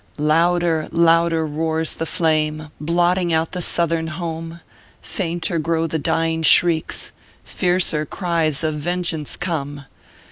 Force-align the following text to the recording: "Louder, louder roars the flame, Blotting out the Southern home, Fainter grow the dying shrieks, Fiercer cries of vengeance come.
"Louder, 0.17 0.87
louder 0.91 1.45
roars 1.45 1.93
the 1.93 2.07
flame, 2.07 2.71
Blotting 2.81 3.31
out 3.33 3.51
the 3.51 3.61
Southern 3.61 4.07
home, 4.07 4.59
Fainter 4.99 5.59
grow 5.59 5.85
the 5.85 5.99
dying 5.99 6.41
shrieks, 6.41 7.11
Fiercer 7.43 8.03
cries 8.07 8.63
of 8.63 8.73
vengeance 8.73 9.37
come. 9.37 9.85